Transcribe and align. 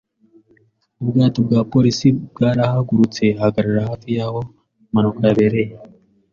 Ubwato 1.01 1.39
bwa 1.45 1.61
polisi 1.73 2.07
bwarahagurutse 2.31 3.23
ahagarara 3.39 3.81
hafi 3.89 4.07
y’aho 4.17 4.39
impanuka 4.83 5.21
yabereye. 5.27 5.73